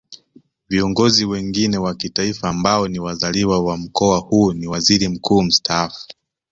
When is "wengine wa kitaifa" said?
1.25-2.49